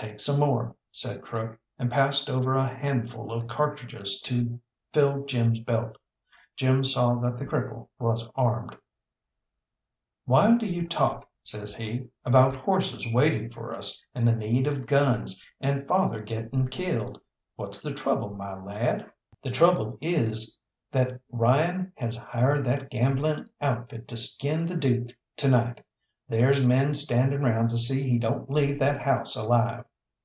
[0.00, 4.60] "Take some more," said Crook, and passed over a handful of cartridges to
[4.92, 5.98] fill Jim's belt.
[6.54, 8.76] Jim saw that the cripple was armed.
[10.24, 14.86] "Why do you talk," says he, "about horses waiting for us, and the need of
[14.86, 17.20] guns, and father getting killed?
[17.56, 19.10] What's the trouble, my lad?"
[19.42, 20.56] "The trouble is
[20.92, 25.08] that Ryan has hired that gambling outfit to skin the Dook
[25.38, 25.84] to night.
[26.28, 29.86] There's men standing round to see he don't leave that house alive.